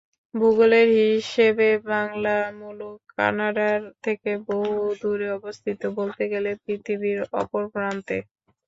[0.33, 8.17] ভূগোলের হিসেবে বাংলা মুলুক কানাডার থেকে বহুদূরে অবস্থিত—বলতে গেলে পৃথিবীর অপর প্রান্তে।